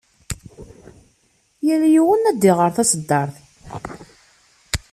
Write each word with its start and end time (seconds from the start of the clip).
Yal 1.65 1.83
yiwen 1.93 2.23
ad 2.31 2.37
d-iɣer 2.41 2.69
taṣeddart. 2.75 3.35